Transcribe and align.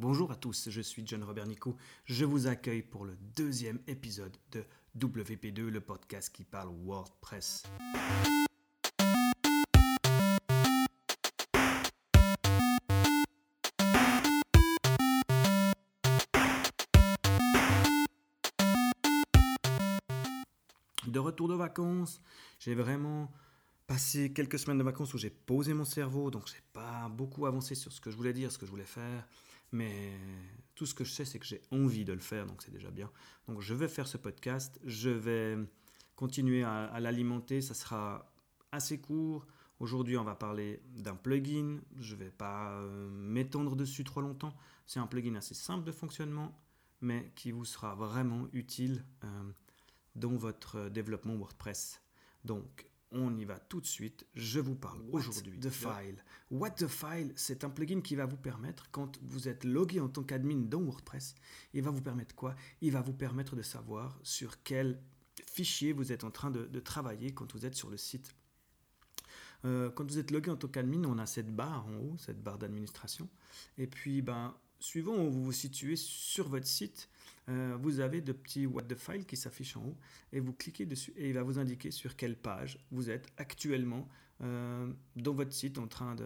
Bonjour 0.00 0.32
à 0.32 0.34
tous, 0.34 0.70
je 0.70 0.80
suis 0.80 1.06
John 1.06 1.22
Robert 1.24 1.44
Nico. 1.44 1.76
Je 2.06 2.24
vous 2.24 2.46
accueille 2.46 2.80
pour 2.80 3.04
le 3.04 3.18
deuxième 3.36 3.80
épisode 3.86 4.34
de 4.50 4.64
WP2, 4.98 5.66
le 5.66 5.82
podcast 5.82 6.34
qui 6.34 6.42
parle 6.42 6.70
WordPress. 6.70 7.64
De 21.06 21.18
retour 21.18 21.48
de 21.48 21.54
vacances, 21.54 22.22
j'ai 22.58 22.74
vraiment 22.74 23.30
passé 23.86 24.32
quelques 24.32 24.58
semaines 24.58 24.78
de 24.78 24.82
vacances 24.82 25.12
où 25.12 25.18
j'ai 25.18 25.28
posé 25.28 25.74
mon 25.74 25.84
cerveau, 25.84 26.30
donc 26.30 26.46
j'ai 26.46 26.62
pas 26.72 27.10
beaucoup 27.10 27.44
avancé 27.44 27.74
sur 27.74 27.92
ce 27.92 28.00
que 28.00 28.10
je 28.10 28.16
voulais 28.16 28.32
dire, 28.32 28.50
ce 28.50 28.56
que 28.56 28.64
je 28.64 28.70
voulais 28.70 28.84
faire, 28.84 29.28
mais 29.72 30.18
tout 30.74 30.86
ce 30.86 30.94
que 30.94 31.04
je 31.04 31.12
sais, 31.12 31.24
c'est 31.24 31.38
que 31.38 31.46
j'ai 31.46 31.62
envie 31.70 32.04
de 32.04 32.12
le 32.12 32.20
faire, 32.20 32.46
donc 32.46 32.62
c'est 32.62 32.70
déjà 32.70 32.90
bien. 32.90 33.10
Donc 33.48 33.60
je 33.60 33.74
vais 33.74 33.88
faire 33.88 34.06
ce 34.08 34.16
podcast, 34.16 34.80
je 34.84 35.10
vais 35.10 35.58
continuer 36.16 36.62
à, 36.62 37.00
l'alimenter, 37.00 37.60
ça 37.60 37.74
sera 37.74 38.32
assez 38.72 39.00
court. 39.00 39.46
Aujourd'hui, 39.78 40.18
on 40.18 40.24
va 40.24 40.34
parler 40.34 40.82
d'un 40.94 41.16
plugin. 41.16 41.80
Je 41.96 42.14
ne 42.14 42.20
vais 42.20 42.30
pas 42.30 42.72
euh, 42.72 43.08
m'étendre 43.08 43.74
dessus 43.74 44.04
trop 44.04 44.20
longtemps. 44.20 44.54
C'est 44.86 45.00
un 45.00 45.06
plugin 45.06 45.34
assez 45.36 45.54
simple 45.54 45.84
de 45.84 45.92
fonctionnement, 45.92 46.54
mais 47.00 47.32
qui 47.34 47.52
vous 47.52 47.64
sera 47.64 47.94
vraiment 47.94 48.48
utile 48.52 49.04
euh, 49.24 49.52
dans 50.14 50.36
votre 50.36 50.90
développement 50.90 51.34
WordPress. 51.34 52.02
Donc, 52.44 52.86
on 53.12 53.36
y 53.36 53.44
va 53.44 53.58
tout 53.58 53.80
de 53.80 53.86
suite. 53.86 54.26
Je 54.34 54.60
vous 54.60 54.74
parle 54.74 55.02
aujourd'hui 55.12 55.58
de 55.58 55.68
File? 55.68 56.22
What 56.50 56.70
the 56.70 56.86
File, 56.86 57.32
c'est 57.36 57.64
un 57.64 57.70
plugin 57.70 58.00
qui 58.00 58.14
va 58.14 58.26
vous 58.26 58.36
permettre, 58.36 58.90
quand 58.90 59.18
vous 59.22 59.48
êtes 59.48 59.64
logué 59.64 60.00
en 60.00 60.08
tant 60.08 60.22
qu'admin 60.22 60.56
dans 60.56 60.80
WordPress, 60.80 61.34
il 61.74 61.82
va 61.82 61.90
vous 61.90 62.02
permettre 62.02 62.34
quoi? 62.34 62.54
Il 62.80 62.92
va 62.92 63.00
vous 63.00 63.12
permettre 63.12 63.56
de 63.56 63.62
savoir 63.62 64.18
sur 64.22 64.62
quel 64.62 65.00
fichier 65.46 65.92
vous 65.92 66.12
êtes 66.12 66.24
en 66.24 66.30
train 66.30 66.50
de, 66.50 66.80
travailler 66.80 67.32
quand 67.32 67.52
vous 67.52 67.66
êtes 67.66 67.74
sur 67.74 67.90
le 67.90 67.96
site. 67.96 68.34
Euh, 69.64 69.90
quand 69.90 70.10
vous 70.10 70.18
êtes 70.18 70.30
logué 70.30 70.50
en 70.50 70.56
tant 70.56 70.68
qu'admin, 70.68 71.04
on 71.04 71.18
a 71.18 71.26
cette 71.26 71.54
barre 71.54 71.86
en 71.86 71.96
haut, 71.96 72.16
cette 72.18 72.42
barre 72.42 72.58
d'administration. 72.58 73.28
Et 73.76 73.86
puis, 73.86 74.22
ben, 74.22 74.54
suivant 74.80 75.16
où 75.16 75.30
vous 75.30 75.44
vous 75.44 75.52
situez 75.52 75.96
sur 75.96 76.48
votre 76.48 76.66
site, 76.66 77.08
euh, 77.48 77.76
vous 77.80 78.00
avez 78.00 78.20
de 78.20 78.32
petits 78.32 78.66
what 78.66 78.82
the 78.82 78.96
file 78.96 79.24
qui 79.24 79.36
s'affichent 79.36 79.76
en 79.76 79.84
haut 79.84 79.96
et 80.32 80.40
vous 80.40 80.52
cliquez 80.52 80.86
dessus 80.86 81.12
et 81.16 81.28
il 81.28 81.34
va 81.34 81.42
vous 81.42 81.58
indiquer 81.58 81.90
sur 81.90 82.16
quelle 82.16 82.36
page 82.36 82.78
vous 82.90 83.10
êtes 83.10 83.28
actuellement 83.36 84.08
euh, 84.42 84.92
dans 85.16 85.34
votre 85.34 85.52
site 85.52 85.78
en 85.78 85.86
train 85.86 86.16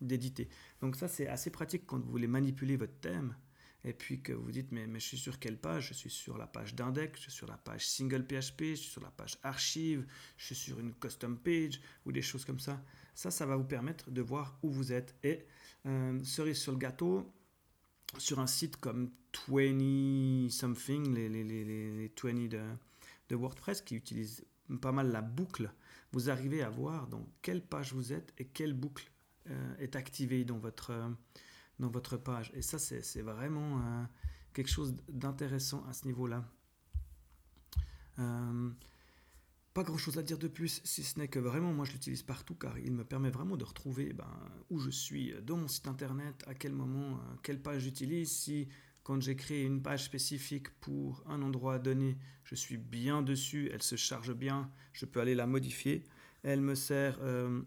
d'éditer. 0.00 0.48
Donc 0.80 0.96
ça 0.96 1.08
c'est 1.08 1.28
assez 1.28 1.50
pratique 1.50 1.86
quand 1.86 1.98
vous 1.98 2.10
voulez 2.10 2.26
manipuler 2.26 2.76
votre 2.76 2.98
thème 3.00 3.36
et 3.84 3.92
puis 3.92 4.20
que 4.20 4.32
vous 4.32 4.50
dites 4.50 4.72
mais, 4.72 4.86
mais 4.86 4.98
je 4.98 5.06
suis 5.06 5.18
sur 5.18 5.38
quelle 5.38 5.58
page? 5.58 5.88
Je 5.88 5.94
suis 5.94 6.10
sur 6.10 6.36
la 6.36 6.46
page 6.46 6.74
d'index, 6.74 7.18
je 7.18 7.22
suis 7.24 7.32
sur 7.32 7.46
la 7.46 7.56
page 7.56 7.86
single 7.86 8.26
PHP, 8.26 8.62
je 8.70 8.74
suis 8.74 8.90
sur 8.90 9.02
la 9.02 9.10
page 9.10 9.38
archive, 9.42 10.04
je 10.36 10.46
suis 10.46 10.56
sur 10.56 10.80
une 10.80 10.92
custom 10.94 11.38
page 11.38 11.80
ou 12.04 12.12
des 12.12 12.22
choses 12.22 12.44
comme 12.44 12.58
ça. 12.58 12.82
Ça, 13.14 13.30
ça 13.30 13.46
va 13.46 13.56
vous 13.56 13.64
permettre 13.64 14.10
de 14.10 14.20
voir 14.20 14.58
où 14.62 14.70
vous 14.70 14.92
êtes. 14.92 15.14
Et 15.22 15.46
euh, 15.86 16.22
cerise 16.24 16.58
sur 16.58 16.72
le 16.72 16.78
gâteau, 16.78 17.32
sur 18.18 18.38
un 18.38 18.46
site 18.46 18.76
comme 18.76 19.10
20 19.48 20.48
something, 20.50 21.14
les, 21.14 21.28
les, 21.28 21.44
les, 21.44 22.12
20 22.22 22.48
de, 22.48 23.34
WordPress 23.34 23.82
qui 23.82 23.96
utilisent 23.96 24.44
pas 24.80 24.92
mal 24.92 25.10
la 25.10 25.22
boucle, 25.22 25.72
vous 26.12 26.30
arrivez 26.30 26.62
à 26.62 26.70
voir 26.70 27.06
dans 27.08 27.26
quelle 27.42 27.62
page 27.62 27.92
vous 27.92 28.12
êtes 28.12 28.32
et 28.38 28.46
quelle 28.46 28.72
boucle 28.72 29.10
euh, 29.50 29.76
est 29.78 29.96
activée 29.96 30.44
dans 30.44 30.58
votre, 30.58 30.92
dans 31.78 31.88
votre 31.88 32.16
page. 32.16 32.50
Et 32.54 32.62
ça, 32.62 32.78
c'est 32.78 33.22
vraiment 33.22 33.78
euh, 33.78 34.04
quelque 34.52 34.70
chose 34.70 34.96
d'intéressant 35.08 35.84
à 35.88 35.92
ce 35.92 36.06
niveau-là. 36.06 36.44
Pas 39.76 39.82
grand 39.82 39.98
chose 39.98 40.16
à 40.16 40.22
dire 40.22 40.38
de 40.38 40.48
plus, 40.48 40.80
si 40.84 41.02
ce 41.02 41.18
n'est 41.18 41.28
que 41.28 41.38
vraiment 41.38 41.70
moi 41.70 41.84
je 41.84 41.92
l'utilise 41.92 42.22
partout 42.22 42.54
car 42.54 42.78
il 42.78 42.92
me 42.92 43.04
permet 43.04 43.28
vraiment 43.28 43.58
de 43.58 43.64
retrouver 43.66 44.14
ben, 44.14 44.24
où 44.70 44.78
je 44.78 44.88
suis 44.88 45.34
dans 45.42 45.58
mon 45.58 45.68
site 45.68 45.86
internet, 45.86 46.42
à 46.46 46.54
quel 46.54 46.72
moment, 46.72 47.18
euh, 47.18 47.34
quelle 47.42 47.60
page 47.60 47.82
j'utilise, 47.82 48.32
si 48.32 48.68
quand 49.02 49.20
j'ai 49.20 49.36
créé 49.36 49.64
une 49.64 49.82
page 49.82 50.04
spécifique 50.04 50.70
pour 50.80 51.22
un 51.26 51.42
endroit 51.42 51.78
donné, 51.78 52.16
je 52.44 52.54
suis 52.54 52.78
bien 52.78 53.20
dessus, 53.20 53.68
elle 53.70 53.82
se 53.82 53.96
charge 53.96 54.32
bien, 54.32 54.70
je 54.94 55.04
peux 55.04 55.20
aller 55.20 55.34
la 55.34 55.46
modifier. 55.46 56.04
Elle 56.42 56.62
me 56.62 56.74
sert 56.74 57.18
euh, 57.20 57.60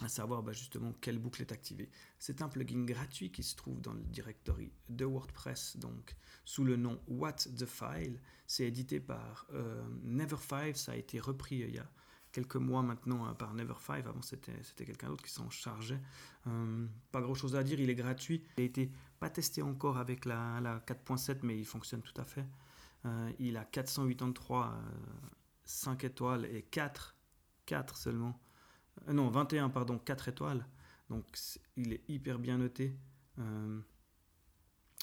à 0.00 0.08
savoir 0.08 0.42
bah, 0.42 0.52
justement 0.52 0.94
quelle 1.00 1.18
boucle 1.18 1.42
est 1.42 1.52
activée. 1.52 1.90
C'est 2.18 2.40
un 2.40 2.48
plugin 2.48 2.84
gratuit 2.84 3.30
qui 3.30 3.42
se 3.42 3.54
trouve 3.56 3.80
dans 3.80 3.92
le 3.92 4.02
directory 4.04 4.72
de 4.88 5.04
WordPress, 5.04 5.76
donc 5.76 6.16
sous 6.44 6.64
le 6.64 6.76
nom 6.76 7.00
What 7.08 7.32
the 7.58 7.66
File. 7.66 8.20
C'est 8.46 8.64
édité 8.64 9.00
par 9.00 9.46
euh, 9.52 9.82
Never5, 10.04 10.74
ça 10.76 10.92
a 10.92 10.96
été 10.96 11.20
repris 11.20 11.62
euh, 11.62 11.68
il 11.68 11.74
y 11.74 11.78
a 11.78 11.90
quelques 12.32 12.56
mois 12.56 12.82
maintenant 12.82 13.28
euh, 13.28 13.32
par 13.34 13.54
Never5, 13.54 14.06
avant 14.06 14.22
c'était 14.22 14.86
quelqu'un 14.86 15.08
d'autre 15.08 15.24
qui 15.24 15.32
s'en 15.32 15.50
chargeait. 15.50 16.00
pas 16.44 17.20
grand 17.20 17.34
chose 17.34 17.54
à 17.54 17.62
dire, 17.62 17.78
il 17.78 17.90
est 17.90 17.94
gratuit. 17.94 18.42
Il 18.56 18.62
n'a 18.62 18.66
été 18.66 18.90
pas 19.20 19.28
testé 19.28 19.60
encore 19.60 19.98
avec 19.98 20.24
la, 20.24 20.60
la 20.62 20.78
4.7, 20.80 21.40
mais 21.42 21.58
il 21.58 21.66
fonctionne 21.66 22.00
tout 22.00 22.18
à 22.18 22.24
fait. 22.24 22.46
il 23.38 23.56
a 23.58 23.64
483 23.64 24.74
5 25.64 26.04
étoiles 26.04 26.44
et 26.46 26.62
4, 26.62 27.14
4 27.66 27.96
seulement 27.96 28.28
euh, 28.30 28.51
non, 29.08 29.28
21, 29.30 29.70
pardon, 29.70 29.98
4 29.98 30.28
étoiles. 30.28 30.66
Donc 31.10 31.24
il 31.76 31.92
est 31.92 32.02
hyper 32.08 32.38
bien 32.38 32.58
noté. 32.58 32.96
Euh, 33.38 33.80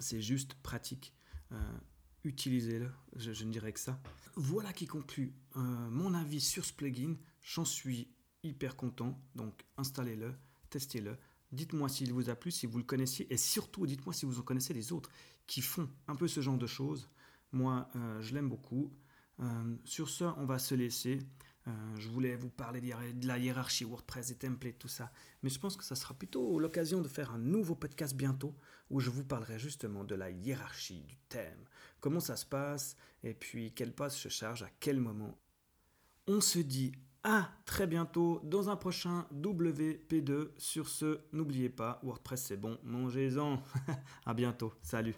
c'est 0.00 0.22
juste 0.22 0.54
pratique. 0.54 1.14
Euh, 1.52 1.78
utilisez-le, 2.24 2.90
je, 3.16 3.44
ne 3.44 3.52
dirais 3.52 3.72
que 3.72 3.80
ça. 3.80 4.00
Voilà 4.36 4.72
qui 4.72 4.86
conclut 4.86 5.34
mon 5.54 6.14
avis 6.14 6.40
sur 6.40 6.64
ce 6.64 6.72
plugin. 6.72 7.16
J'en 7.42 7.64
suis 7.64 8.08
hyper 8.42 8.76
content. 8.76 9.20
Donc 9.34 9.64
installez-le, 9.76 10.34
testez-le. 10.70 11.16
Dites-moi 11.52 11.88
s'il 11.88 12.12
vous 12.12 12.30
a 12.30 12.34
plu, 12.34 12.50
si 12.50 12.66
vous 12.66 12.78
le 12.78 12.84
connaissiez, 12.84 13.30
et 13.32 13.36
surtout 13.36 13.86
dites-moi 13.86 14.14
si 14.14 14.24
vous 14.24 14.38
en 14.38 14.42
connaissez 14.42 14.72
les 14.72 14.90
autres 14.92 15.10
qui 15.46 15.60
font 15.60 15.88
un 16.08 16.16
peu 16.16 16.26
ce 16.26 16.40
genre 16.40 16.56
de 16.56 16.66
choses. 16.66 17.10
Moi, 17.52 17.90
je 18.20 18.32
l'aime 18.32 18.48
beaucoup. 18.48 18.90
sur 19.84 20.08
ce, 20.08 20.24
on 20.24 20.46
va 20.46 20.58
se 20.58 20.74
laisser. 20.74 21.18
Euh, 21.68 21.70
je 21.96 22.08
voulais 22.08 22.34
vous 22.34 22.50
parler 22.50 22.80
de 22.80 23.26
la 23.26 23.38
hiérarchie 23.38 23.84
WordPress, 23.84 24.28
des 24.28 24.34
templates, 24.34 24.78
tout 24.78 24.88
ça. 24.88 25.12
Mais 25.42 25.50
je 25.50 25.58
pense 25.58 25.76
que 25.76 25.84
ça 25.84 25.94
sera 25.94 26.14
plutôt 26.14 26.58
l'occasion 26.58 27.00
de 27.00 27.08
faire 27.08 27.32
un 27.32 27.38
nouveau 27.38 27.74
podcast 27.74 28.16
bientôt 28.16 28.54
où 28.90 29.00
je 29.00 29.10
vous 29.10 29.24
parlerai 29.24 29.58
justement 29.58 30.04
de 30.04 30.14
la 30.14 30.30
hiérarchie 30.30 31.02
du 31.02 31.16
thème. 31.28 31.64
Comment 32.00 32.20
ça 32.20 32.36
se 32.36 32.46
passe 32.46 32.96
et 33.22 33.34
puis 33.34 33.72
quelle 33.72 33.94
page 33.94 34.12
se 34.12 34.28
charge 34.28 34.62
à 34.62 34.70
quel 34.80 34.98
moment. 34.98 35.38
On 36.26 36.40
se 36.40 36.58
dit 36.58 36.92
à 37.24 37.50
très 37.66 37.86
bientôt 37.86 38.40
dans 38.42 38.68
un 38.68 38.76
prochain 38.76 39.26
WP2. 39.34 40.50
Sur 40.56 40.88
ce, 40.88 41.20
n'oubliez 41.32 41.68
pas, 41.68 42.00
WordPress 42.02 42.42
c'est 42.42 42.56
bon, 42.56 42.78
mangez-en. 42.82 43.62
à 44.26 44.34
bientôt. 44.34 44.72
Salut. 44.82 45.14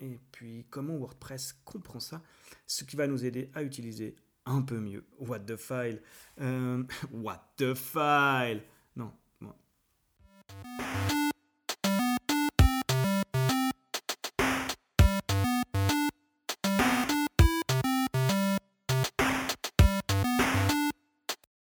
Et 0.00 0.18
puis 0.32 0.66
comment 0.70 0.96
WordPress 0.96 1.54
comprend 1.64 2.00
ça, 2.00 2.22
ce 2.66 2.84
qui 2.84 2.96
va 2.96 3.06
nous 3.06 3.24
aider 3.24 3.50
à 3.54 3.62
utiliser 3.62 4.16
un 4.46 4.62
peu 4.62 4.78
mieux 4.78 5.04
What 5.18 5.40
the 5.40 5.56
file? 5.56 6.00
Euh, 6.40 6.82
what 7.12 7.52
the 7.56 7.74
file? 7.74 8.62
Non, 8.96 9.12